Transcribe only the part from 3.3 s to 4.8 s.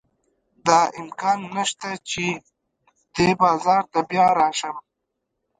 بازار ته بیا راشم.